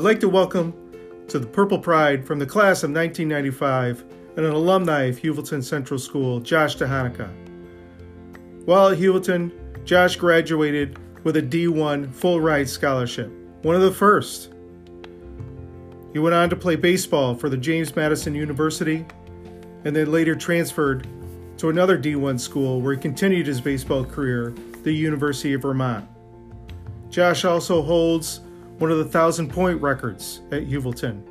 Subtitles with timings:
[0.00, 0.72] I'd like to welcome
[1.28, 4.02] to the Purple Pride from the class of 1995
[4.34, 7.28] and an alumni of Heuvelton Central School, Josh Tehonica.
[8.64, 9.52] While at Heuvelton,
[9.84, 14.54] Josh graduated with a D1 full ride scholarship, one of the first.
[16.14, 19.04] He went on to play baseball for the James Madison University
[19.84, 21.06] and then later transferred
[21.58, 26.08] to another D1 school where he continued his baseball career, the University of Vermont.
[27.10, 28.40] Josh also holds
[28.80, 31.22] one of the thousand point records at Heuvelton,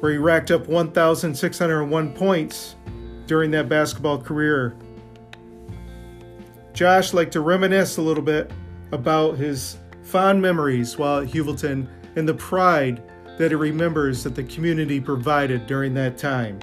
[0.00, 2.76] where he racked up 1,601 points
[3.26, 4.76] during that basketball career.
[6.74, 8.50] Josh liked to reminisce a little bit
[8.92, 13.02] about his fond memories while at Heuvelton and the pride
[13.38, 16.60] that he remembers that the community provided during that time.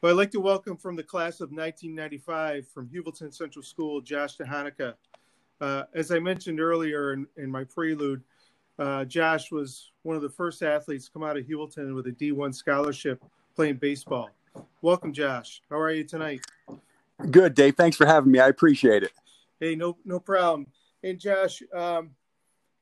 [0.00, 4.36] Well, I'd like to welcome from the class of 1995 from Heuvelton Central School, Josh
[4.36, 4.94] Tehonica.
[5.60, 8.22] Uh, as I mentioned earlier in, in my prelude,
[8.78, 12.12] uh, Josh was one of the first athletes to come out of Heuvelton with a
[12.12, 13.24] D1 scholarship
[13.56, 14.30] playing baseball.
[14.82, 15.62] Welcome, Josh.
[15.68, 16.42] How are you tonight?
[17.32, 17.74] Good, Dave.
[17.74, 18.38] Thanks for having me.
[18.38, 19.10] I appreciate it.
[19.58, 20.68] Hey, no, no problem.
[21.02, 22.10] And Josh, um,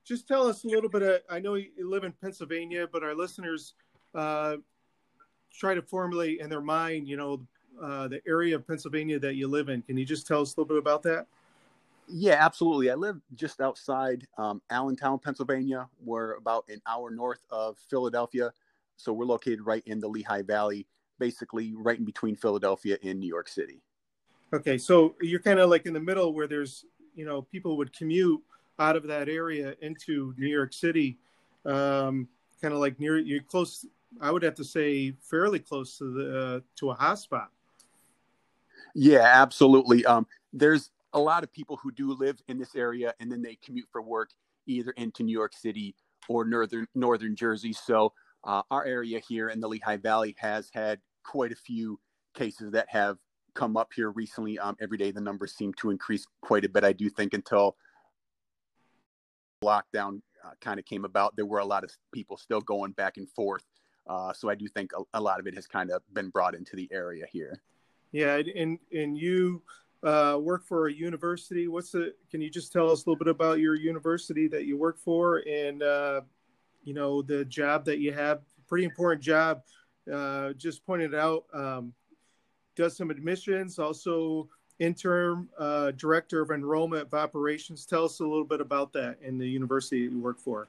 [0.04, 1.00] just tell us a little bit.
[1.00, 3.72] Of, I know you live in Pennsylvania, but our listeners
[4.14, 4.56] uh,
[5.52, 7.40] try to formulate in their mind, you know,
[7.82, 9.82] uh, the area of Pennsylvania that you live in.
[9.82, 11.26] Can you just tell us a little bit about that?
[12.08, 12.90] Yeah, absolutely.
[12.90, 15.88] I live just outside um, Allentown, Pennsylvania.
[16.04, 18.52] We're about an hour north of Philadelphia.
[18.96, 20.86] So we're located right in the Lehigh Valley,
[21.18, 23.82] basically right in between Philadelphia and New York City.
[24.54, 27.92] Okay, so you're kind of like in the middle where there's, you know, people would
[27.92, 28.40] commute
[28.78, 31.18] out of that area into New York City,
[31.64, 32.28] um,
[32.62, 33.84] kind of like near you're close
[34.20, 37.48] I would have to say fairly close to the uh, to a hotspot.
[38.94, 40.04] Yeah, absolutely.
[40.06, 43.56] Um, there's a lot of people who do live in this area, and then they
[43.56, 44.30] commute for work
[44.66, 45.94] either into New York City
[46.28, 47.72] or northern northern Jersey.
[47.72, 48.12] So
[48.44, 51.98] uh, our area here in the Lehigh Valley has had quite a few
[52.34, 53.18] cases that have
[53.54, 54.58] come up here recently.
[54.58, 56.84] Um, every day the numbers seem to increase quite a bit.
[56.84, 57.76] I do think until
[59.64, 63.16] lockdown uh, kind of came about, there were a lot of people still going back
[63.16, 63.64] and forth
[64.08, 66.54] uh, so I do think a, a, lot of it has kind of been brought
[66.54, 67.60] into the area here.
[68.12, 69.62] Yeah, and and you
[70.02, 71.68] uh, work for a university.
[71.68, 72.14] What's the?
[72.30, 75.38] Can you just tell us a little bit about your university that you work for,
[75.48, 76.20] and uh,
[76.84, 78.40] you know the job that you have?
[78.68, 79.62] Pretty important job.
[80.12, 81.44] Uh, just pointed out.
[81.52, 81.92] Um,
[82.76, 87.86] does some admissions, also interim uh, director of enrollment of operations.
[87.86, 90.68] Tell us a little bit about that in the university you work for.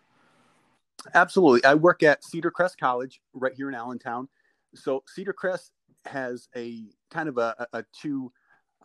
[1.14, 1.64] Absolutely.
[1.64, 4.28] I work at Cedar Crest College right here in Allentown.
[4.76, 5.72] So Cedar Crest
[6.06, 8.32] has a kind of a, a two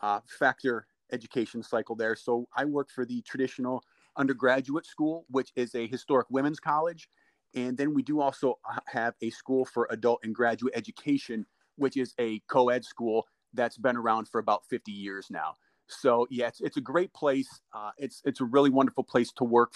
[0.01, 2.17] uh, factor education cycle there.
[2.17, 3.83] So I work for the traditional
[4.17, 7.09] undergraduate school, which is a historic women's college.
[7.55, 11.47] And then we do also have a school for adult and graduate education,
[11.77, 15.55] which is a co ed school that's been around for about 50 years now.
[15.87, 17.61] So, yeah, it's, it's a great place.
[17.75, 19.73] Uh, it's, it's a really wonderful place to work.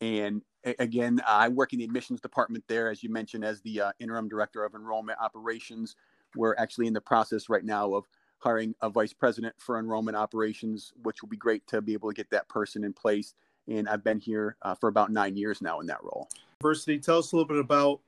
[0.00, 0.42] And
[0.78, 4.28] again, I work in the admissions department there, as you mentioned, as the uh, interim
[4.28, 5.96] director of enrollment operations.
[6.36, 8.04] We're actually in the process right now of
[8.38, 12.14] hiring a vice president for enrollment operations, which will be great to be able to
[12.14, 13.34] get that person in place.
[13.66, 16.28] And I've been here uh, for about nine years now in that role.
[16.60, 18.00] University, tell us a little bit about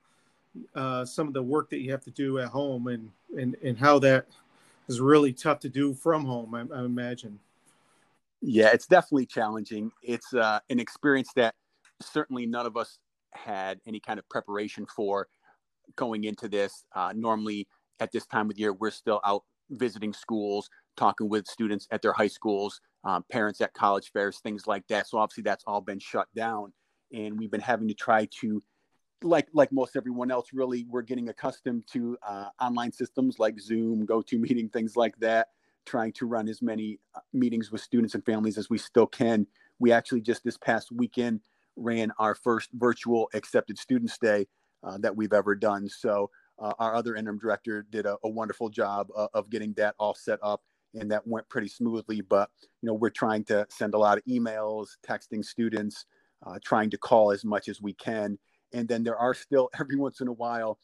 [0.75, 3.77] uh, some of the work that you have to do at home and, and, and
[3.77, 4.25] how that
[4.87, 7.39] is really tough to do from home, I, I imagine.
[8.41, 9.91] Yeah, it's definitely challenging.
[10.01, 11.53] It's uh, an experience that
[12.03, 12.97] certainly none of us
[13.33, 15.27] had any kind of preparation for
[15.95, 16.85] going into this.
[16.95, 17.67] Uh, normally,
[17.99, 22.13] at this time of year, we're still out visiting schools, talking with students at their
[22.13, 25.07] high schools, um, parents at college fairs, things like that.
[25.07, 26.73] So obviously, that's all been shut down,
[27.13, 28.61] and we've been having to try to,
[29.23, 34.05] like like most everyone else, really, we're getting accustomed to uh, online systems like Zoom,
[34.05, 35.47] GoToMeeting, things like that.
[35.85, 39.47] Trying to run as many uh, meetings with students and families as we still can.
[39.79, 41.39] We actually just this past weekend
[41.75, 44.47] ran our first virtual accepted students day
[44.83, 45.87] uh, that we've ever done.
[45.87, 46.29] So
[46.59, 50.13] uh, our other interim director did a, a wonderful job uh, of getting that all
[50.13, 50.61] set up
[50.93, 52.21] and that went pretty smoothly.
[52.21, 52.49] But,
[52.81, 56.05] you know, we're trying to send a lot of emails, texting students,
[56.45, 58.37] uh, trying to call as much as we can.
[58.73, 60.79] And then there are still every once in a while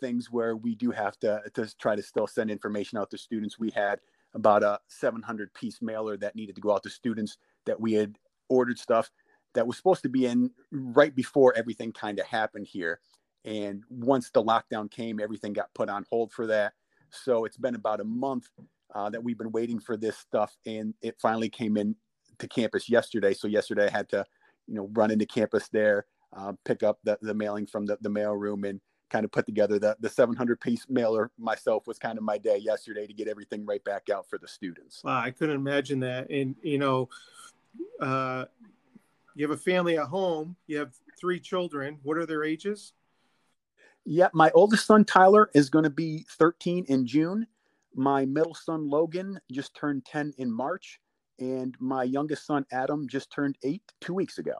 [0.00, 3.58] things where we do have to, to try to still send information out to students.
[3.58, 3.98] We had
[4.34, 8.16] about a 700 piece mailer that needed to go out to students that we had
[8.48, 9.10] ordered stuff
[9.54, 13.00] that was supposed to be in right before everything kind of happened here.
[13.44, 16.74] And once the lockdown came, everything got put on hold for that.
[17.10, 18.48] So it's been about a month
[18.94, 21.94] uh, that we've been waiting for this stuff, and it finally came in
[22.38, 23.34] to campus yesterday.
[23.34, 24.24] So yesterday I had to,
[24.66, 26.06] you know, run into campus there,
[26.36, 28.80] uh, pick up the, the mailing from the, the mail room and
[29.10, 32.58] kind of put together the, the 700 piece mailer myself was kind of my day
[32.58, 35.02] yesterday to get everything right back out for the students.
[35.02, 36.28] Wow, I couldn't imagine that.
[36.30, 37.08] And, you know,
[38.00, 38.44] uh,
[39.38, 41.98] you have a family at home, you have three children.
[42.02, 42.92] What are their ages?
[44.04, 47.46] Yeah, my oldest son, Tyler, is going to be 13 in June.
[47.94, 50.98] My middle son, Logan, just turned 10 in March.
[51.38, 54.56] And my youngest son, Adam, just turned eight two weeks ago.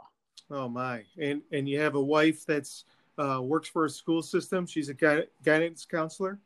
[0.49, 1.03] Oh, my.
[1.21, 2.85] And, and you have a wife that's
[3.19, 4.65] uh, works for a school system.
[4.65, 6.39] She's a guidance counselor.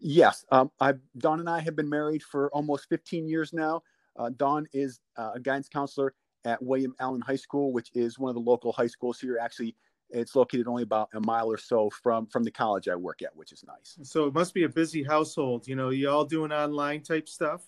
[0.00, 3.82] Yes, um, I Dawn and I have been married for almost 15 years now.
[4.16, 8.28] Uh, Dawn is uh, a guidance counselor at William Allen High School, which is one
[8.28, 9.38] of the local high schools here.
[9.40, 9.74] Actually,
[10.10, 13.34] it's located only about a mile or so from from the college I work at,
[13.34, 13.98] which is nice.
[14.02, 15.66] So it must be a busy household.
[15.66, 17.62] You know, you all doing online type stuff.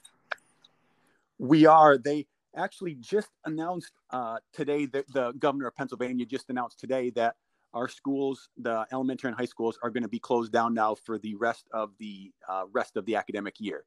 [1.39, 1.99] We are.
[1.99, 7.37] They actually just announced uh, today that the governor of Pennsylvania just announced today that
[7.75, 11.19] our schools, the elementary and high schools, are going to be closed down now for
[11.19, 13.85] the rest of the uh, rest of the academic year.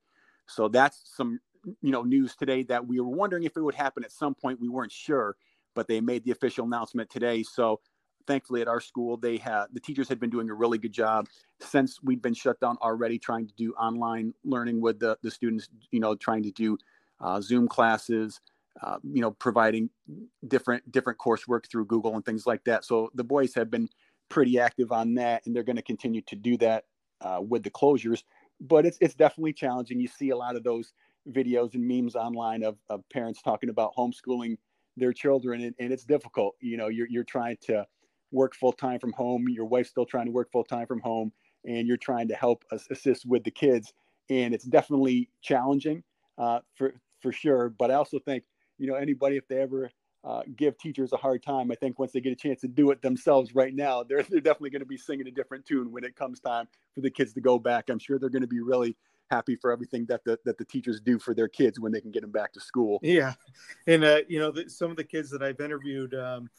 [0.47, 1.39] So that's some
[1.81, 4.59] you know news today that we were wondering if it would happen at some point.
[4.59, 5.35] We weren't sure,
[5.75, 7.43] but they made the official announcement today.
[7.43, 7.79] So
[8.27, 11.25] thankfully at our school they had the teachers had been doing a really good job
[11.61, 15.67] since we'd been shut down already trying to do online learning with the, the students
[15.89, 16.77] you know trying to do
[17.21, 18.39] uh, zoom classes
[18.81, 19.89] uh, you know, providing
[20.47, 22.85] different different coursework through Google and things like that.
[22.85, 23.89] So the boys have been
[24.29, 26.85] pretty active on that, and they're going to continue to do that
[27.21, 28.23] uh, with the closures.
[28.61, 29.99] But it's it's definitely challenging.
[29.99, 30.93] You see a lot of those
[31.31, 34.57] videos and memes online of, of parents talking about homeschooling
[34.97, 36.55] their children, and, and it's difficult.
[36.59, 37.85] You know, you're you're trying to
[38.31, 39.47] work full time from home.
[39.49, 41.31] Your wife's still trying to work full time from home,
[41.65, 43.93] and you're trying to help us assist with the kids.
[44.29, 46.03] And it's definitely challenging
[46.37, 47.69] uh, for for sure.
[47.69, 48.43] But I also think
[48.77, 49.89] you know anybody if they ever
[50.23, 51.71] uh, give teachers a hard time.
[51.71, 54.41] I think once they get a chance to do it themselves right now, they're, they're
[54.41, 57.33] definitely going to be singing a different tune when it comes time for the kids
[57.33, 57.89] to go back.
[57.89, 58.97] I'm sure they're going to be really
[59.29, 62.11] happy for everything that the, that the teachers do for their kids when they can
[62.11, 62.99] get them back to school.
[63.01, 63.33] Yeah.
[63.87, 66.49] And, uh, you know, the, some of the kids that I've interviewed, um,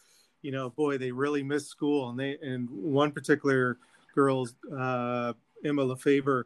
[0.43, 2.11] you know, boy, they really miss school.
[2.11, 3.79] And they, and one particular
[4.15, 5.33] girl, uh,
[5.65, 6.45] Emma LaFavor,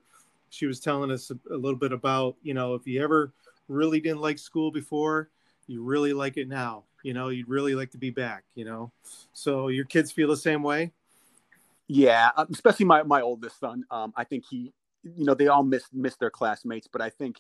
[0.51, 3.33] she was telling us a, a little bit about, you know, if you ever
[3.69, 5.31] really didn't like school before,
[5.67, 8.91] you really like it now you know you'd really like to be back you know
[9.33, 10.91] so your kids feel the same way
[11.87, 14.73] yeah especially my, my oldest son um, i think he
[15.05, 17.37] you know they all miss miss their classmates but i think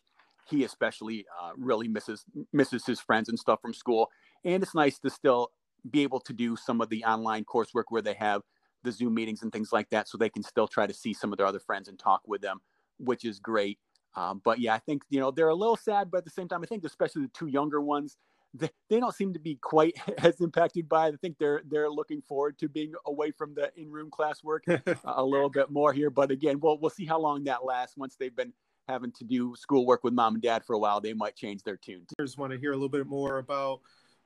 [0.47, 4.11] he especially uh, really misses misses his friends and stuff from school.
[4.45, 5.51] And it's nice to still
[5.91, 8.43] be able to do some of the online coursework where they have
[8.83, 11.33] the zoom meetings and things like that so they can still try to see some
[11.33, 12.61] of their other friends and talk with them
[12.99, 13.79] which is great.
[14.17, 16.49] Um, but yeah, I think you know they're a little sad, but at the same
[16.49, 18.17] time, I think especially the two younger ones,
[18.55, 21.15] they, they don't seem to be quite as impacted by it.
[21.15, 24.61] I think they're they're looking forward to being away from the in-room classwork
[25.05, 26.11] a little bit more here.
[26.11, 27.97] But again, we'll we'll see how long that lasts.
[27.97, 28.53] Once they've been
[28.89, 31.77] having to do schoolwork with mom and dad for a while, they might change their
[31.77, 32.03] tune.
[32.19, 33.81] I just want to hear a little bit more about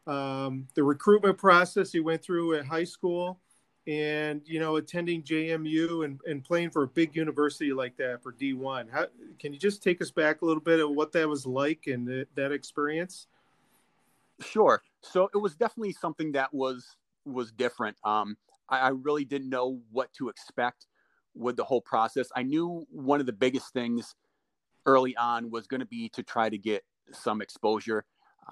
[0.07, 3.41] um, the recruitment process you went through at high school
[3.87, 8.33] and you know attending JMU and, and playing for a big university like that for
[8.33, 8.91] D1.
[8.91, 9.07] How,
[9.39, 12.27] can you just take us back a little bit of what that was like and
[12.35, 13.29] that experience?
[14.41, 14.83] Sure.
[15.03, 17.97] So it was definitely something that was was different.
[18.05, 18.37] Um,
[18.69, 20.87] I, I really didn't know what to expect
[21.35, 22.29] with the whole process.
[22.35, 24.15] I knew one of the biggest things
[24.87, 28.05] early on was going to be to try to get some exposure.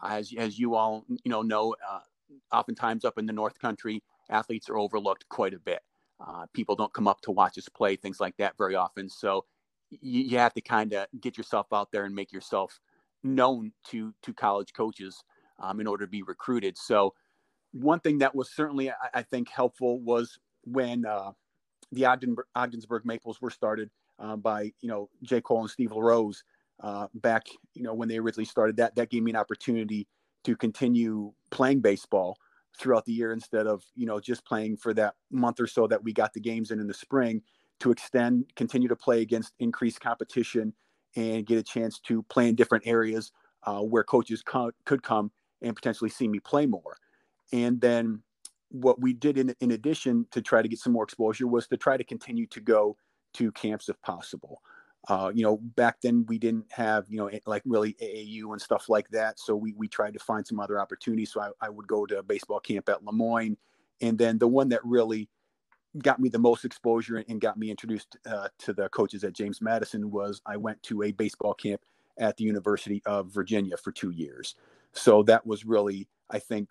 [0.02, 2.00] As as you all you know know, uh,
[2.52, 5.80] oftentimes up in the North Country athletes are overlooked quite a bit.
[6.20, 9.08] Uh, people don't come up to watch us play, things like that very often.
[9.08, 9.44] So
[9.90, 12.80] you, you have to kind of get yourself out there and make yourself
[13.22, 15.22] known to to college coaches
[15.58, 16.76] um, in order to be recruited.
[16.76, 17.14] So
[17.72, 21.32] one thing that was certainly I, I think helpful was when uh,
[21.92, 26.42] the Ogden, Ogdensburg Maples were started uh, by you know Jay Cole and Steve LaRose
[26.80, 28.76] uh, back you know when they originally started.
[28.76, 30.06] That that gave me an opportunity
[30.44, 32.36] to continue playing baseball
[32.78, 36.02] throughout the year instead of you know just playing for that month or so that
[36.02, 37.42] we got the games in in the spring
[37.80, 40.72] to extend continue to play against increased competition
[41.16, 43.32] and get a chance to play in different areas
[43.64, 45.30] uh, where coaches co- could come
[45.62, 46.96] and potentially see me play more
[47.52, 48.20] and then
[48.70, 51.76] what we did in, in addition to try to get some more exposure was to
[51.76, 52.96] try to continue to go
[53.32, 54.60] to camps if possible
[55.08, 58.88] uh, you know, back then we didn't have, you know, like really AAU and stuff
[58.88, 59.38] like that.
[59.38, 61.32] So we, we tried to find some other opportunities.
[61.32, 63.56] So I, I would go to a baseball camp at Le Moyne.
[64.00, 65.28] And then the one that really
[65.98, 69.62] got me the most exposure and got me introduced uh, to the coaches at James
[69.62, 71.82] Madison was I went to a baseball camp
[72.18, 74.56] at the University of Virginia for two years.
[74.96, 76.70] So that was really, I think,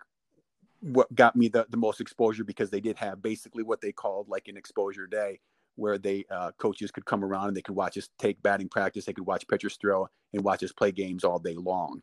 [0.80, 4.28] what got me the, the most exposure because they did have basically what they called
[4.28, 5.40] like an exposure day
[5.76, 9.04] where they uh, coaches could come around and they could watch us take batting practice,
[9.04, 12.02] they could watch pitchers throw, and watch us play games all day long.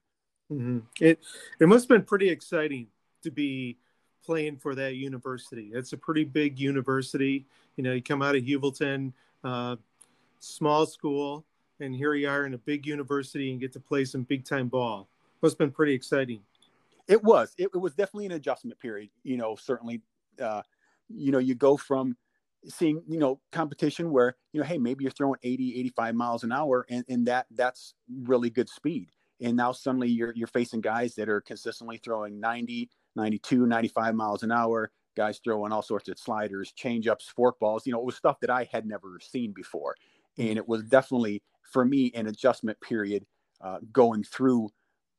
[0.51, 0.79] Mm-hmm.
[1.01, 1.19] It
[1.59, 2.87] it must have been pretty exciting
[3.23, 3.77] to be
[4.25, 5.71] playing for that university.
[5.73, 7.45] It's a pretty big university.
[7.75, 9.13] You know, you come out of Heuvelton,
[9.43, 9.77] uh,
[10.39, 11.43] small school,
[11.79, 14.67] and here you are in a big university and get to play some big time
[14.67, 15.09] ball.
[15.43, 16.41] Have been pretty exciting.
[17.07, 17.53] It was.
[17.57, 19.09] It, it was definitely an adjustment period.
[19.23, 20.01] You know, certainly,
[20.41, 20.61] uh,
[21.09, 22.15] you know, you go from
[22.69, 26.51] seeing you know competition where you know hey maybe you're throwing 80 85 miles an
[26.51, 29.09] hour and, and that that's really good speed
[29.41, 34.43] and now suddenly you're you're facing guys that are consistently throwing 90 92 95 miles
[34.43, 38.05] an hour guys throwing all sorts of sliders change ups fork balls you know it
[38.05, 39.95] was stuff that i had never seen before
[40.37, 43.25] and it was definitely for me an adjustment period
[43.61, 44.69] uh, going through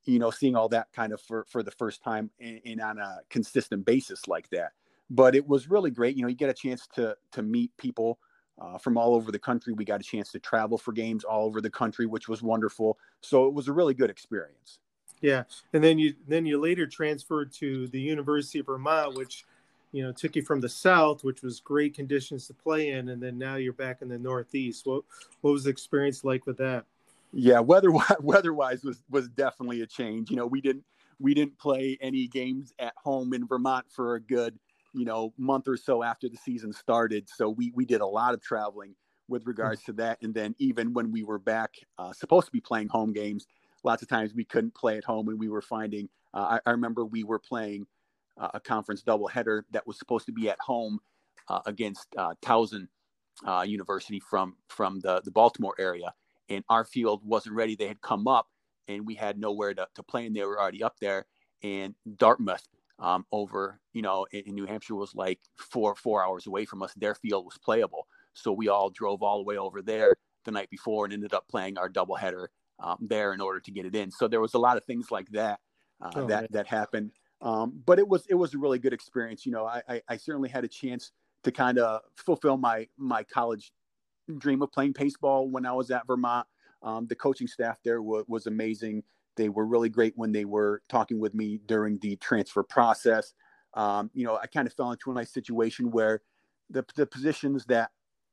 [0.07, 3.19] you know seeing all that kind of for for the first time and, on a
[3.31, 4.73] consistent basis like that
[5.11, 8.19] but it was really great you know you get a chance to to meet people
[8.59, 9.73] uh, from all over the country.
[9.73, 12.99] We got a chance to travel for games all over the country, which was wonderful.
[13.21, 14.79] So it was a really good experience.
[15.21, 19.45] Yeah, and then you then you later transferred to the University of Vermont, which
[19.93, 23.23] you know took you from the south, which was great conditions to play in, and
[23.23, 24.87] then now you're back in the northeast.
[24.87, 25.05] What
[25.41, 26.85] what was the experience like with that?
[27.37, 30.31] Yeah, weather weather wise was was definitely a change.
[30.31, 30.85] You know, we didn't
[31.19, 34.59] we didn't play any games at home in Vermont for a good
[34.93, 37.29] you know month or so after the season started.
[37.29, 38.95] So we we did a lot of traveling
[39.29, 40.19] with regards to that.
[40.23, 43.47] And then even when we were back, uh, supposed to be playing home games,
[43.83, 46.09] lots of times we couldn't play at home, and we were finding.
[46.33, 47.87] Uh, I, I, remember we were playing
[48.39, 50.99] uh, a conference doubleheader that was supposed to be at home
[51.49, 52.89] uh, against uh, Towson
[53.47, 56.13] uh, University from from the the Baltimore area,
[56.49, 57.77] and our field wasn't ready.
[57.77, 58.49] They had come up,
[58.89, 61.27] and we had nowhere to, to play, and they were already up there.
[61.63, 62.67] And Dartmouth
[62.99, 66.83] um, over, you know, in, in, New Hampshire was like four four hours away from
[66.83, 66.93] us.
[66.95, 70.71] Their field was playable, so we all drove all the way over there the night
[70.71, 72.49] before and ended up playing our doubleheader
[72.81, 74.11] um, there in order to get it in.
[74.11, 75.59] So there was a lot of things like that
[76.03, 76.49] uh, oh, that man.
[76.51, 77.13] that happened.
[77.41, 79.45] Um, but it was it was a really good experience.
[79.45, 83.23] You know, I, I, I certainly had a chance to kind of fulfill my my
[83.23, 83.73] college
[84.39, 86.47] dream of playing baseball when I was at Vermont.
[86.83, 89.03] Um, the coaching staff there was, was amazing.
[89.37, 93.33] They were really great when they were talking with me during the transfer process.
[93.75, 96.21] Um, you know, I kind of fell into a nice situation where
[96.71, 97.91] the, the positions that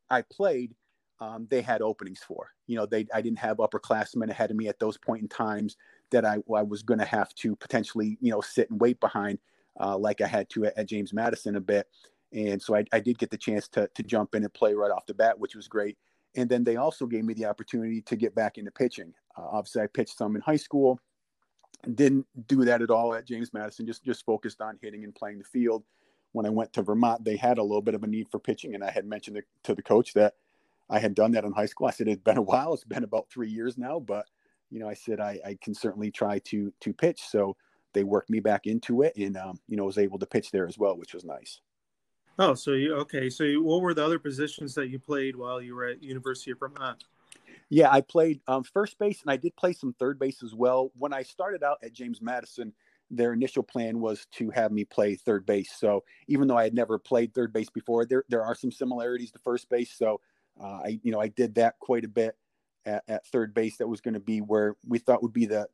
[0.09, 0.75] I played,
[1.19, 2.51] um, they had openings for.
[2.67, 5.77] You know, they I didn't have upperclassmen ahead of me at those point in times
[6.11, 9.39] that I, I was going to have to potentially, you know, sit and wait behind
[9.79, 11.87] uh, like I had to at, at, James Madison a bit.
[12.33, 14.91] And so I, I did get the chance to, to jump in and play right
[14.91, 15.97] off the bat, which was great.
[16.35, 19.13] And then they also gave me the opportunity to get back into pitching.
[19.37, 20.99] Uh, obviously, I pitched some in high school.
[21.95, 23.85] Didn't do that at all at James Madison.
[23.85, 25.83] Just just focused on hitting and playing the field.
[26.31, 28.75] When I went to Vermont, they had a little bit of a need for pitching,
[28.75, 30.35] and I had mentioned to the coach that
[30.89, 31.87] I had done that in high school.
[31.87, 32.73] I said it's been a while.
[32.73, 34.25] It's been about three years now, but
[34.69, 37.21] you know, I said I, I can certainly try to to pitch.
[37.29, 37.57] So
[37.93, 40.67] they worked me back into it, and um, you know, was able to pitch there
[40.67, 41.59] as well, which was nice.
[42.41, 43.29] Oh, so you okay?
[43.29, 46.49] So you, what were the other positions that you played while you were at University
[46.49, 47.03] of Vermont?
[47.69, 50.91] Yeah, I played um, first base and I did play some third base as well.
[50.97, 52.73] When I started out at James Madison,
[53.11, 55.71] their initial plan was to have me play third base.
[55.77, 59.29] So even though I had never played third base before, there there are some similarities
[59.33, 59.93] to first base.
[59.95, 60.19] So
[60.59, 62.35] uh, I you know I did that quite a bit
[62.87, 63.77] at, at third base.
[63.77, 65.67] That was going to be where we thought would be the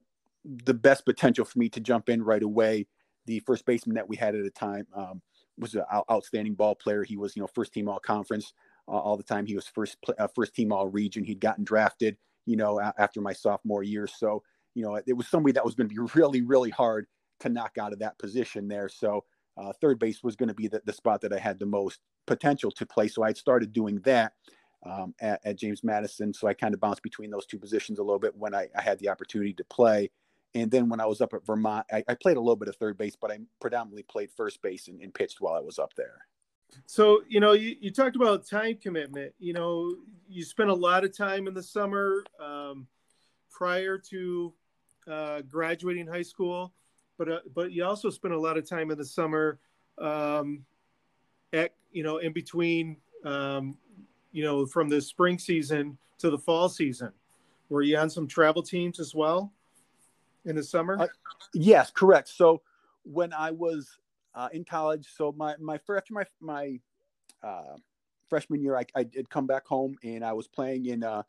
[0.44, 2.88] the best potential for me to jump in right away.
[3.26, 5.22] The first baseman that we had at the time um,
[5.58, 7.04] was an outstanding ball player.
[7.04, 8.54] He was, you know, first team all conference
[8.88, 9.46] uh, all the time.
[9.46, 11.24] He was first uh, first team all region.
[11.24, 14.08] He'd gotten drafted, you know, after my sophomore year.
[14.08, 14.44] So,
[14.76, 17.08] you know, it was somebody that was going to be really, really hard
[17.40, 18.90] to knock out of that position there.
[18.90, 19.24] So,
[19.58, 22.00] uh, third base was going to be the, the spot that I had the most
[22.28, 23.08] potential to play.
[23.08, 24.34] So I started doing that
[24.86, 26.34] um, at, at, James Madison.
[26.34, 28.82] So I kind of bounced between those two positions a little bit when I, I
[28.82, 30.12] had the opportunity to play.
[30.56, 32.76] And then when I was up at Vermont, I, I, played a little bit of
[32.78, 35.94] third base, but I predominantly played first base and, and pitched while I was up
[35.96, 36.26] there.
[36.86, 39.34] So, you know, you, you talked about time commitment.
[39.40, 39.96] You know,
[40.28, 42.88] you spent a lot of time in the summer um,
[43.52, 44.54] prior to
[45.08, 46.74] uh, graduating high school,
[47.18, 49.60] but uh, but you also spent a lot of time in the summer
[49.98, 50.66] um,
[51.54, 53.78] at you know in between um,
[54.32, 57.12] you know from the spring season to the fall season.
[57.70, 59.52] Were you on some travel teams as well?
[60.48, 61.00] In the summer?
[61.00, 61.08] Uh,
[61.54, 62.30] yes, correct.
[62.30, 62.62] So
[63.04, 63.88] when I was
[64.36, 66.80] uh, in college, so my my after my my
[67.44, 67.76] uh,
[68.30, 71.24] freshman year, I, I did come back home and I was playing in uh,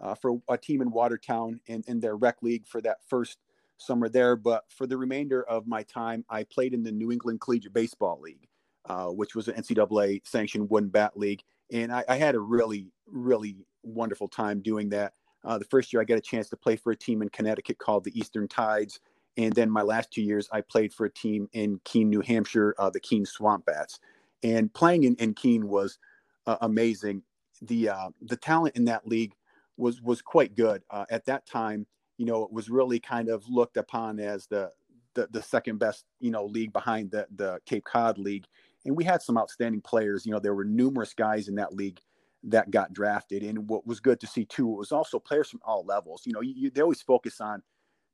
[0.00, 3.38] uh, for a team in Watertown in, in their rec league for that first
[3.76, 4.36] summer there.
[4.36, 8.20] But for the remainder of my time, I played in the New England Collegiate Baseball
[8.20, 8.48] League,
[8.88, 11.42] uh, which was an NCAA sanctioned wooden bat league.
[11.72, 15.14] And I, I, had a really, really wonderful time doing that.
[15.44, 17.78] Uh, the first year, I got a chance to play for a team in Connecticut
[17.78, 19.00] called the Eastern Tides.
[19.36, 22.74] And then my last two years, I played for a team in Keene, New Hampshire,
[22.78, 23.98] uh, the Keene Swamp Bats.
[24.42, 25.98] And playing in, in Keene was
[26.46, 27.22] uh, amazing.
[27.62, 29.34] The uh, the talent in that league
[29.76, 31.86] was was quite good uh, at that time.
[32.18, 34.70] You know, it was really kind of looked upon as the
[35.14, 38.46] the, the second best you know league behind the the Cape Cod League,
[38.84, 40.26] and we had some outstanding players.
[40.26, 42.00] You know, there were numerous guys in that league
[42.44, 45.84] that got drafted, and what was good to see too was also players from all
[45.84, 46.22] levels.
[46.26, 47.62] You know, you, they always focus on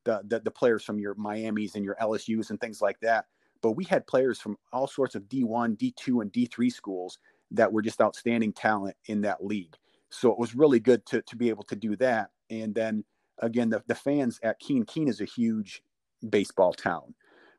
[0.04, 3.26] the, the the players from your Miami's and your LSU's and things like that,
[3.62, 7.18] but we had players from all sorts of D1, D2, and D3 schools
[7.50, 9.74] that were just outstanding talent in that league.
[10.10, 12.30] So it was really good to to be able to do that.
[12.50, 13.04] And then
[13.38, 15.82] again, the, the fans at Keene, Keene is a huge
[16.28, 17.14] baseball town.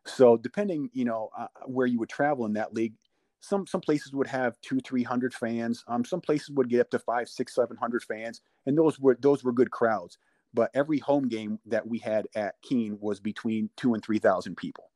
[0.05, 2.93] So depending, you know, uh, where you would travel in that league,
[3.39, 5.84] some some places would have two, three hundred fans.
[5.88, 9.17] Um, some places would get up to five, six, seven hundred fans, and those were
[9.19, 10.17] those were good crowds.
[10.53, 14.58] But every home game that we had at Keene was between two and three thousand
[14.58, 14.91] people.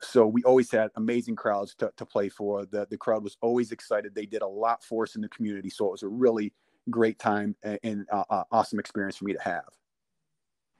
[0.00, 2.64] So we always had amazing crowds to, to play for.
[2.66, 4.14] The the crowd was always excited.
[4.14, 5.70] They did a lot for us in the community.
[5.70, 6.52] So it was a really
[6.90, 9.64] great time and, uh, uh, awesome experience for me to have.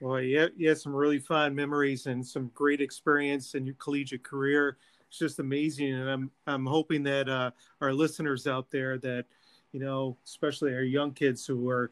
[0.00, 3.74] Well, you had, you had some really fun memories and some great experience in your
[3.74, 4.78] collegiate career.
[5.08, 7.50] It's just amazing, and I'm I'm hoping that uh,
[7.80, 9.24] our listeners out there that
[9.72, 11.90] you know, especially our young kids who are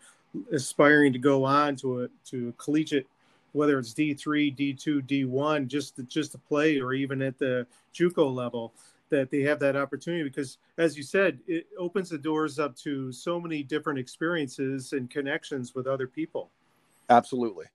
[0.52, 3.06] aspiring to go on to a to a collegiate,
[3.52, 7.22] whether it's D three, D two, D one, just to, just to play, or even
[7.22, 8.72] at the JUCO level,
[9.08, 10.24] that they have that opportunity.
[10.24, 15.10] Because as you said it opens the doors up to so many different experiences and
[15.10, 16.50] connections with other people.
[17.08, 17.66] Absolutely.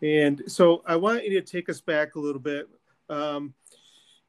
[0.00, 2.68] And so i want you to take us back a little bit.
[3.08, 3.54] Um,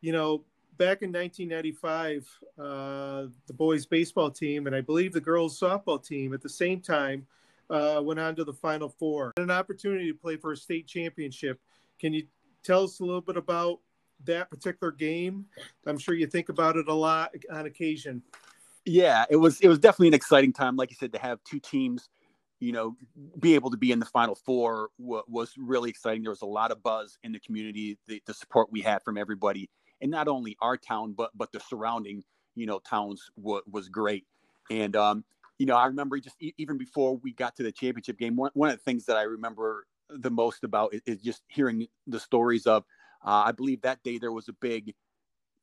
[0.04, 0.44] you know
[0.78, 2.28] back in 1995
[2.60, 6.80] uh, the boys baseball team and i believe the girls softball team at the same
[6.80, 7.26] time
[7.70, 11.60] uh, went on to the final four an opportunity to play for a state championship
[12.00, 12.24] can you
[12.64, 13.80] tell us a little bit about
[14.26, 15.46] that particular game?
[15.86, 18.22] I'm sure you think about it a lot on occasion.
[18.86, 20.76] Yeah, it was it was definitely an exciting time.
[20.76, 22.10] Like you said, to have two teams,
[22.60, 22.98] you know,
[23.40, 26.22] be able to be in the final four w- was really exciting.
[26.22, 29.18] There was a lot of buzz in the community, the, the support we had from
[29.18, 29.70] everybody,
[30.04, 32.24] and not only our town but but the surrounding
[32.56, 34.26] you know towns w- was great.
[34.70, 35.24] And um,
[35.58, 38.52] you know, I remember just e- even before we got to the championship game, one
[38.54, 42.20] one of the things that I remember the most about is, is just hearing the
[42.20, 42.84] stories of
[43.26, 44.94] uh, I believe that day there was a big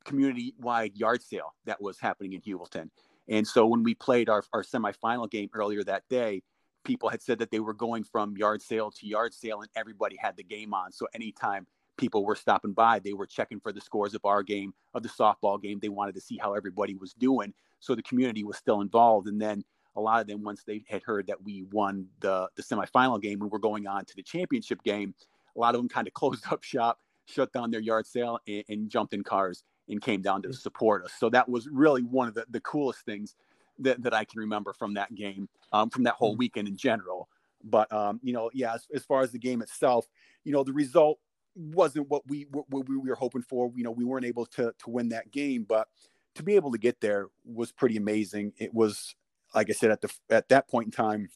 [0.05, 2.91] community wide yard sale that was happening in Heuvelton,
[3.29, 6.43] And so when we played our, our semifinal game earlier that day,
[6.85, 10.17] people had said that they were going from yard sale to yard sale and everybody
[10.19, 10.91] had the game on.
[10.93, 11.67] So anytime
[12.01, 15.09] people were stopping by, they were checking for the scores of our game, of the
[15.09, 15.79] softball game.
[15.81, 17.53] They wanted to see how everybody was doing.
[17.79, 19.29] So the community was still involved.
[19.29, 19.63] And then
[19.97, 23.43] a lot of them, once they had heard that we won the, the semifinal game
[23.43, 25.15] and we're going on to the championship game,
[25.55, 28.65] a lot of them kind of closed up shop shut down their yard sale and,
[28.69, 31.13] and jumped in cars and came down to support us.
[31.19, 33.37] So that was really one of the, the coolest things
[33.79, 36.39] that, that I can remember from that game, um, from that whole mm.
[36.39, 37.29] weekend in general.
[37.63, 40.07] But um, you know, yeah, as, as, far as the game itself,
[40.45, 41.19] you know, the result
[41.55, 43.71] wasn't what we what we were hoping for.
[43.75, 45.89] You know, we weren't able to to win that game, but
[46.35, 48.53] to be able to get there was pretty amazing.
[48.59, 49.15] It was,
[49.55, 51.29] like I said, at the at that point in time,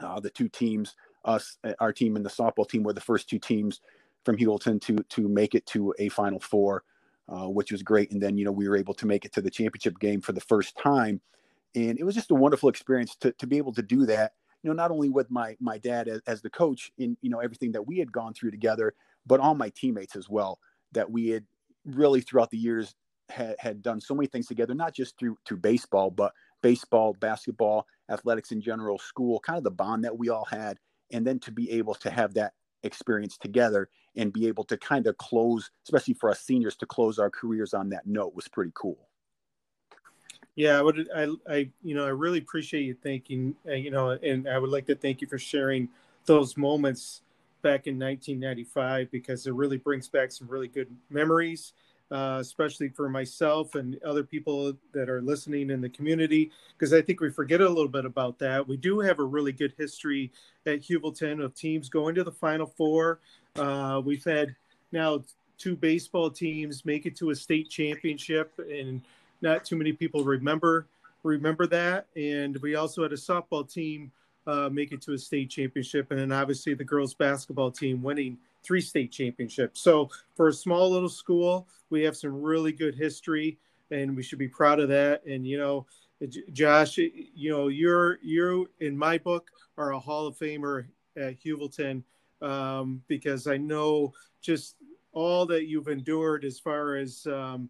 [0.00, 3.38] uh, the two teams, us, our team, and the softball team, were the first two
[3.38, 3.80] teams
[4.24, 6.84] from Heuvelton to to make it to a Final Four,
[7.28, 8.12] uh, which was great.
[8.12, 10.32] And then you know we were able to make it to the championship game for
[10.32, 11.20] the first time,
[11.74, 14.32] and it was just a wonderful experience to to be able to do that.
[14.62, 17.40] You know, not only with my my dad as, as the coach in you know
[17.40, 18.94] everything that we had gone through together,
[19.26, 20.58] but all my teammates as well.
[20.92, 21.44] That we had
[21.84, 22.94] really throughout the years
[23.28, 26.32] had, had done so many things together, not just through through baseball, but
[26.62, 30.78] baseball, basketball, athletics in general, school, kind of the bond that we all had,
[31.12, 32.52] and then to be able to have that
[32.84, 37.18] experience together and be able to kind of close, especially for us seniors, to close
[37.18, 39.08] our careers on that note was pretty cool.
[40.56, 41.08] Yeah, I would.
[41.14, 44.70] I, I, you know, I really appreciate you thanking, uh, you know, and I would
[44.70, 45.88] like to thank you for sharing
[46.26, 47.22] those moments
[47.64, 51.72] back in 1995 because it really brings back some really good memories
[52.10, 57.02] uh, especially for myself and other people that are listening in the community, because I
[57.02, 58.66] think we forget a little bit about that.
[58.66, 60.30] We do have a really good history
[60.66, 63.20] at Heuvelton of teams going to the Final Four.
[63.56, 64.54] Uh, we've had
[64.92, 65.24] now
[65.58, 69.00] two baseball teams make it to a state championship, and
[69.40, 70.86] not too many people remember
[71.22, 72.06] remember that.
[72.16, 74.12] And we also had a softball team
[74.46, 78.38] uh, make it to a state championship, and then obviously the girls basketball team winning
[78.62, 79.80] three state championships.
[79.80, 83.58] So for a small little school, we have some really good history,
[83.90, 85.24] and we should be proud of that.
[85.26, 85.86] And you know,
[86.52, 92.02] Josh, you know, you're you in my book are a Hall of Famer at Heuvelton
[92.42, 94.76] um, because I know just
[95.12, 97.68] all that you've endured as far as um,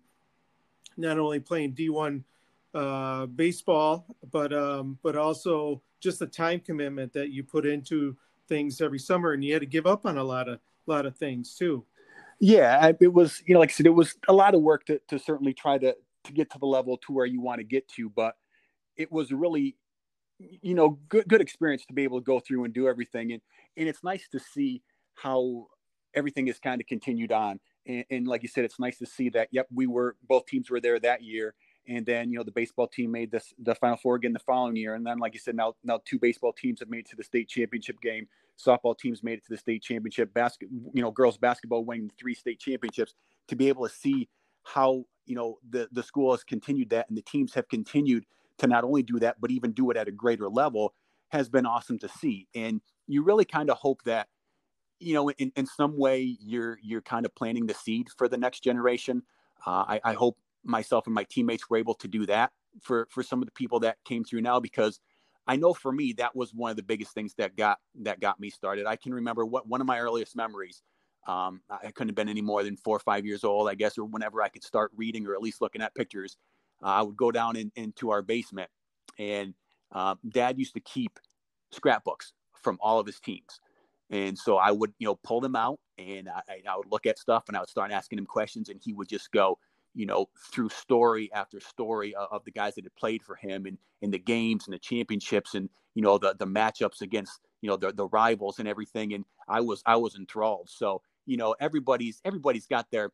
[0.96, 2.22] not only playing D1
[2.74, 8.16] uh, baseball, but um, but also just the time commitment that you put into
[8.48, 11.16] things every summer, and you had to give up on a lot of lot of
[11.16, 11.84] things too.
[12.40, 15.00] Yeah, it was you know like I said, it was a lot of work to
[15.08, 17.86] to certainly try to to get to the level to where you want to get
[17.88, 18.34] to, but
[18.96, 19.76] it was really
[20.38, 23.32] you know good good experience to be able to go through and do everything.
[23.32, 23.42] And
[23.76, 24.82] and it's nice to see
[25.14, 25.68] how
[26.14, 27.60] everything is kind of continued on.
[27.86, 30.70] And, and, like you said it's nice to see that yep we were both teams
[30.70, 31.54] were there that year
[31.88, 34.76] and then you know the baseball team made this the final four again the following
[34.76, 37.16] year and then like you said now now two baseball teams have made it to
[37.16, 38.26] the state championship game.
[38.56, 40.32] Softball teams made it to the state championship.
[40.32, 43.14] Basket you know girls basketball winning three state championships
[43.48, 44.28] to be able to see
[44.62, 48.24] how you know the the school has continued that and the teams have continued
[48.58, 50.94] to not only do that but even do it at a greater level
[51.34, 52.46] has been awesome to see.
[52.54, 54.28] And you really kind of hope that
[55.00, 58.38] you know in, in some way you're you're kind of planting the seed for the
[58.38, 59.22] next generation.
[59.66, 63.22] Uh, I, I hope myself and my teammates were able to do that for for
[63.22, 65.00] some of the people that came through now because
[65.46, 68.40] I know for me that was one of the biggest things that got that got
[68.40, 68.86] me started.
[68.86, 70.82] I can remember what one of my earliest memories.
[71.26, 73.96] Um, I couldn't have been any more than four or five years old, I guess,
[73.96, 76.36] or whenever I could start reading or at least looking at pictures.
[76.82, 78.68] Uh, I would go down in, into our basement,
[79.18, 79.54] and
[79.92, 81.18] uh, Dad used to keep
[81.72, 83.58] scrapbooks from all of his teams,
[84.10, 87.18] and so I would you know pull them out and I, I would look at
[87.18, 89.58] stuff and I would start asking him questions, and he would just go,
[89.94, 93.66] you know, through story after story of, of the guys that had played for him
[93.66, 97.68] and in the games and the championships and you know the the matchups against you
[97.68, 99.14] know the the rivals and everything.
[99.14, 100.68] And I was I was enthralled.
[100.68, 103.10] So you know everybody's everybody's got their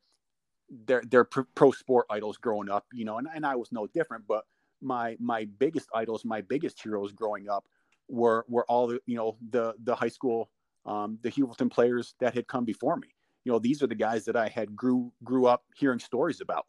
[0.87, 2.87] their their pro sport idols growing up.
[2.93, 4.25] You know, and, and I was no different.
[4.27, 4.45] But
[4.81, 7.65] my my biggest idols, my biggest heroes growing up
[8.09, 10.51] were were all the you know the the high school
[10.87, 13.09] um, the Heuvelton players that had come before me
[13.45, 16.67] you know these are the guys that i had grew grew up hearing stories about.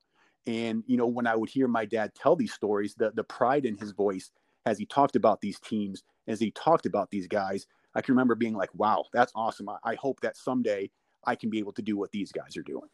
[0.48, 3.66] And you know when i would hear my dad tell these stories the the pride
[3.66, 4.32] in his voice
[4.66, 8.36] as he talked about these teams as he talked about these guys i can remember
[8.36, 9.70] being like wow that's awesome.
[9.70, 10.90] I, I hope that someday
[11.26, 12.90] i can be able to do what these guys are doing.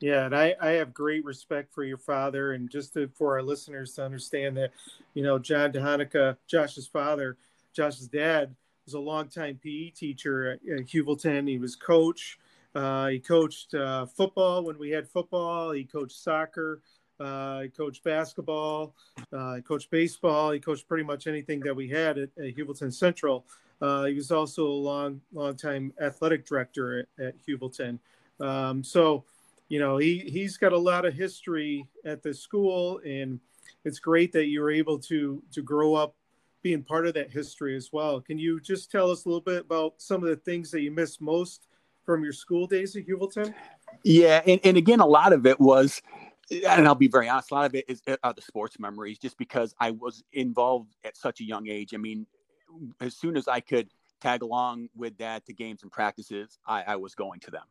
[0.00, 3.42] Yeah, and I, I have great respect for your father, and just to, for our
[3.42, 4.72] listeners to understand that,
[5.14, 7.38] you know, John Tehonica, Josh's father,
[7.72, 8.54] Josh's dad,
[8.86, 11.46] was a longtime PE teacher at, at.
[11.46, 12.38] He was coach.
[12.74, 15.72] Uh, he coached uh, football when we had football.
[15.72, 16.80] He coached soccer.
[17.18, 18.94] Uh, he coached basketball.
[19.32, 20.52] Uh, he coached baseball.
[20.52, 23.44] He coached pretty much anything that we had at, at Central.
[23.80, 27.98] Uh, he was also a long, long time athletic director at, at.
[28.40, 29.24] Um, so,
[29.68, 33.40] you know, he he's got a lot of history at the school, and
[33.84, 36.14] it's great that you were able to to grow up
[36.66, 38.20] being part of that history as well.
[38.20, 40.90] Can you just tell us a little bit about some of the things that you
[40.90, 41.68] miss most
[42.04, 43.54] from your school days at Heuvelton?
[44.02, 46.02] Yeah, and, and again, a lot of it was,
[46.50, 49.38] and I'll be very honest, a lot of it is uh, the sports memories, just
[49.38, 51.94] because I was involved at such a young age.
[51.94, 52.26] I mean,
[53.00, 53.88] as soon as I could
[54.20, 57.64] tag along with that to games and practices, I, I was going to them.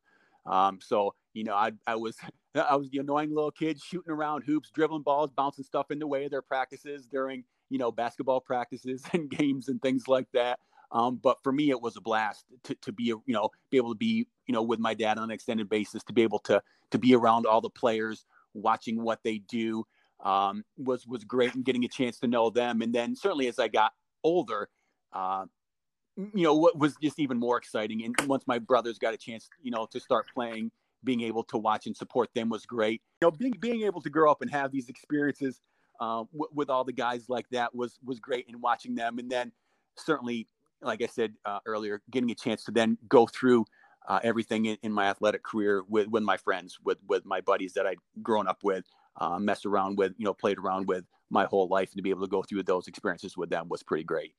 [0.46, 2.16] Um, so you know, I I was
[2.56, 6.08] I was the annoying little kid shooting around hoops, dribbling balls, bouncing stuff in the
[6.08, 10.60] way of their practices during you know, basketball practices and games and things like that.
[10.92, 13.92] Um, but for me, it was a blast to, to be, you know, be able
[13.92, 16.62] to be, you know, with my dad on an extended basis, to be able to
[16.92, 19.84] to be around all the players, watching what they do,
[20.24, 22.82] um, was was great, and getting a chance to know them.
[22.82, 24.70] And then certainly as I got older,
[25.12, 25.46] uh,
[26.16, 28.04] you know, what was just even more exciting.
[28.04, 30.72] And once my brothers got a chance, you know, to start playing,
[31.04, 33.02] being able to watch and support them was great.
[33.22, 35.60] You know, being being able to grow up and have these experiences
[36.00, 39.20] uh, w- with all the guys like that was was great in watching them.
[39.20, 39.52] And then
[39.98, 40.48] certainly,
[40.82, 43.66] like I said uh, earlier, getting a chance to then go through
[44.08, 47.74] uh, everything in, in, my athletic career with with my friends, with with my buddies
[47.74, 48.86] that I'd grown up with,
[49.18, 52.12] uh, messed around with, you know, played around with my whole life, and to be
[52.12, 54.34] able to go through those experiences with them was pretty great.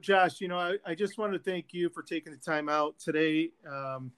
[0.00, 2.98] Josh, you know, I, I just want to thank you for taking the time out
[2.98, 3.50] today.
[3.70, 4.10] Um,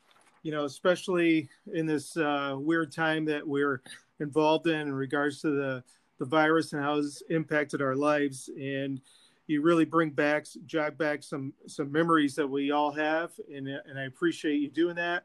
[0.42, 3.82] you know, especially in this uh, weird time that we're
[4.20, 5.84] involved in in regards to the
[6.18, 8.48] the virus and how it's impacted our lives.
[8.58, 9.00] And
[9.46, 13.32] you really bring back jog back some some memories that we all have.
[13.54, 15.24] And and I appreciate you doing that.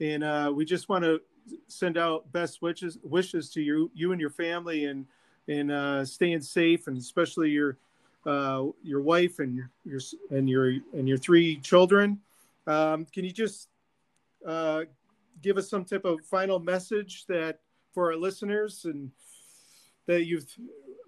[0.00, 1.20] And uh, we just want to
[1.68, 5.06] send out best wishes wishes to you you and your family and
[5.48, 7.76] and uh, staying safe and especially your
[8.26, 10.00] uh, your wife and your
[10.30, 12.18] and your and your three children.
[12.66, 13.68] Um, can you just
[14.46, 14.82] uh,
[15.42, 17.60] give us some type of final message that
[17.92, 19.10] for our listeners and
[20.06, 20.40] that you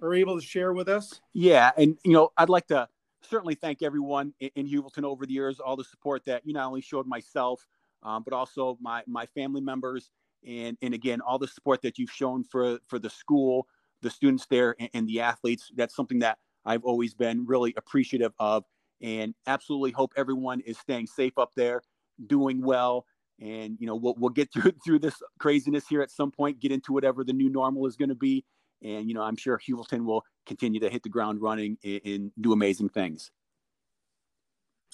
[0.01, 1.21] are able to share with us?
[1.33, 2.89] Yeah, and you know, I'd like to
[3.23, 6.67] certainly thank everyone in, in Heuvelton over the years, all the support that you not
[6.67, 7.67] only showed myself,
[8.03, 10.11] um, but also my my family members,
[10.47, 13.67] and and again, all the support that you've shown for for the school,
[14.03, 15.71] the students there, and, and the athletes.
[15.75, 18.65] That's something that I've always been really appreciative of,
[19.01, 21.83] and absolutely hope everyone is staying safe up there,
[22.27, 23.07] doing well,
[23.41, 26.73] and you know we'll we'll get through through this craziness here at some point, get
[26.73, 28.45] into whatever the new normal is going to be,
[28.83, 32.53] and you know I'm sure Heuvelton will continue to hit the ground running and, do
[32.53, 33.31] amazing things.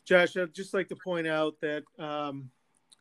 [0.04, 2.50] Josh, I'd just like to point out that um,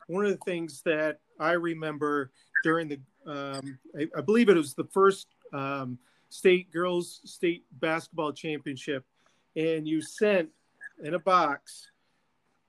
[0.07, 2.31] one of the things that I remember
[2.63, 8.33] during the, um, I, I, believe it was the first um, state girls state basketball
[8.33, 9.05] championship,
[9.55, 10.49] and you sent
[11.03, 11.87] in a box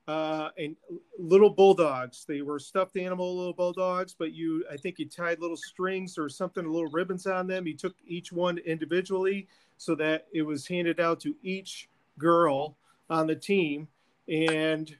[0.08, 0.74] uh, and
[1.18, 2.24] little bulldogs.
[2.26, 6.30] They were stuffed animal little bulldogs, but you, I think you tied little strings or
[6.30, 7.66] something, little ribbons on them.
[7.66, 12.76] You took each one individually so that it was handed out to each girl
[13.10, 13.86] on the team,
[14.28, 14.96] and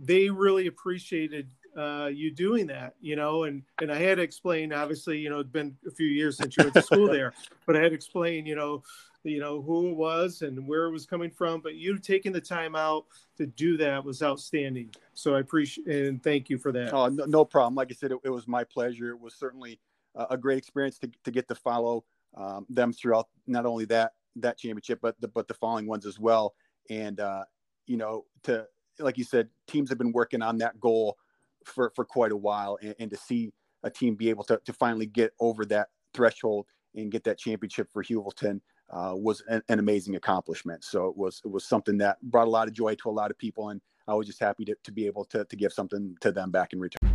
[0.00, 4.72] they really appreciated uh, you doing that, you know, and and I had to explain.
[4.72, 7.32] Obviously, you know, it's been a few years since you went to school there,
[7.66, 8.82] but I had to explain, you know,
[9.24, 12.40] you know who it was and where it was coming from but you taking the
[12.40, 13.04] time out
[13.36, 14.90] to do that was outstanding.
[15.14, 16.92] So i appreciate and thank you for that.
[16.92, 17.74] Oh no, no problem.
[17.74, 19.10] Like i said it, it, was my pleasure.
[19.10, 19.80] It was certainly
[20.28, 22.04] a great experience to, to get to follow
[22.36, 26.18] um, them throughout not only that that championship but the but the following ones as
[26.18, 26.54] well.
[26.88, 27.44] And uh,
[27.86, 28.66] you know to
[28.98, 31.16] like you said teams have been working on that goal
[31.64, 33.52] for for quite a while and, and to see
[33.82, 37.88] a team be able to, to finally get over that threshold and get that championship
[37.92, 38.60] for Heuvelton
[38.92, 40.84] uh, was an, an, amazing accomplishment.
[40.84, 43.30] So it was it was something that brought a lot of joy to a lot
[43.30, 46.16] of people, and I was just happy to, to be able to, to give something
[46.20, 47.10] to them back in return.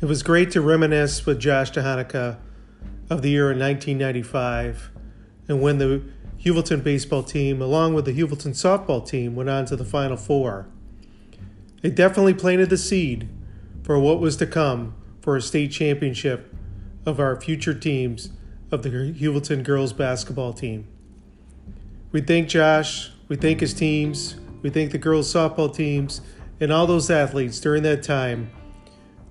[0.00, 2.38] It was great to reminisce with Josh Tehonica
[3.10, 4.90] of the year in 1995
[5.48, 6.02] and when the
[6.38, 10.66] Heuvelton baseball team, along with the Heuvelton softball team, went on to the Final Four.
[11.82, 13.28] It definitely planted the seed
[13.82, 16.53] for what was to come for a state championship
[17.06, 18.30] of our future teams
[18.70, 20.86] of the Heuvelton girls basketball team.
[22.12, 26.20] We thank Josh, we thank his teams, we thank the girls softball teams,
[26.60, 28.50] and all those athletes during that time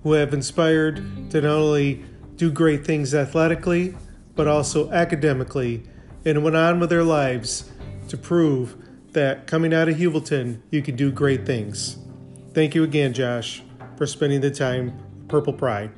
[0.04, 0.98] who have inspired
[1.32, 2.04] to not only
[2.36, 3.96] do great things athletically,
[4.36, 5.84] but also academically,
[6.26, 7.72] and went on with their lives
[8.10, 8.76] to prove
[9.14, 11.98] that coming out of Heuvelton, you can do great things.
[12.54, 13.64] Thank you again, Josh,
[13.96, 15.92] for spending the time Purple Pride.